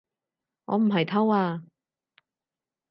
[0.65, 1.61] 我唔係偷啊